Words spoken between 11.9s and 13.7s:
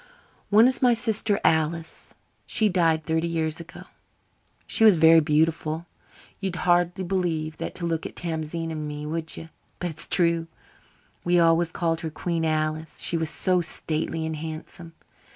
her Queen Alice she was so